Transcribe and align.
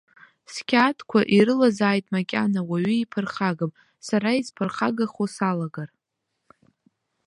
Сқьаадқәа 0.53 1.19
ирылазааит 1.37 2.05
макьана, 2.13 2.61
уаҩы 2.69 2.95
иԥырхагам, 3.03 3.71
сара 4.07 4.29
исԥырхагахо 4.39 5.25
салагар. 5.35 5.89